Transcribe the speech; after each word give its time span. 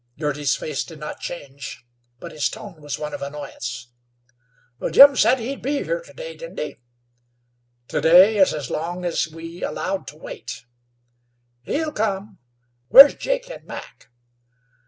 Girty's 0.17 0.55
face 0.55 0.83
did 0.83 0.97
not 0.99 1.19
change, 1.19 1.85
but 2.19 2.31
his 2.31 2.49
tone 2.49 2.81
was 2.81 2.97
one 2.97 3.13
of 3.13 3.21
annoyance. 3.21 3.91
"Jim 4.89 5.15
said 5.15 5.37
he'd 5.37 5.61
be 5.61 5.83
here 5.83 6.01
to 6.01 6.13
day, 6.13 6.35
didn't 6.35 6.57
he?" 6.57 6.77
"To 7.89 8.01
day 8.01 8.37
is 8.37 8.51
as 8.51 8.71
long 8.71 9.05
as 9.05 9.27
we 9.27 9.61
allowed 9.63 10.07
to 10.07 10.17
wait." 10.17 10.65
"He'll 11.61 11.91
come. 11.91 12.39
Where's 12.87 13.13
Jake 13.13 13.51
and 13.51 13.63
Mac?" 13.65 14.09